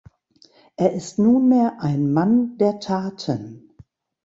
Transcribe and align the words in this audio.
Er 0.77 0.93
ist 0.93 1.19
nunmehr 1.19 1.77
ein 1.79 2.11
"„Mann 2.11 2.57
der 2.57 2.79
Taten“". 2.79 3.69